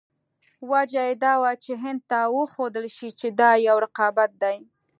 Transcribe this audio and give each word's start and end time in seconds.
وجه 0.71 1.01
یې 1.09 1.15
دا 1.25 1.33
وه 1.41 1.51
چې 1.63 1.71
هند 1.83 1.99
ته 2.09 2.19
وښودل 2.35 2.85
شي 2.97 3.09
چې 3.19 3.27
دا 3.39 3.51
یو 3.67 3.75
رقابت 3.85 4.31
دی. 4.43 4.57